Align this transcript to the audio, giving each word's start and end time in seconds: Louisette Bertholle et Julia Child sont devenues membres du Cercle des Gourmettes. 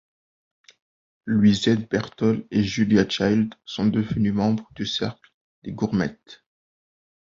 Louisette 1.27 1.87
Bertholle 1.87 2.47
et 2.49 2.63
Julia 2.63 3.07
Child 3.07 3.53
sont 3.65 3.85
devenues 3.85 4.31
membres 4.31 4.67
du 4.73 4.87
Cercle 4.87 5.31
des 5.63 5.73
Gourmettes. 5.73 6.43